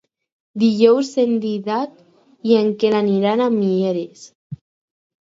Dijous 0.63 1.11
en 1.25 1.35
Dídac 1.43 2.01
i 2.55 2.59
en 2.65 2.75
Quel 2.83 3.01
aniran 3.05 3.49
a 3.51 3.55
Mieres. 3.63 4.29